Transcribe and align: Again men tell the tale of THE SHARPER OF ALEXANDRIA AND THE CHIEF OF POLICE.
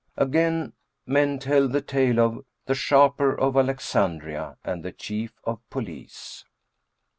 Again 0.17 0.73
men 1.05 1.37
tell 1.37 1.67
the 1.67 1.79
tale 1.79 2.19
of 2.19 2.43
THE 2.65 2.73
SHARPER 2.73 3.39
OF 3.39 3.55
ALEXANDRIA 3.55 4.57
AND 4.63 4.83
THE 4.83 4.93
CHIEF 4.93 5.33
OF 5.43 5.59
POLICE. 5.69 6.43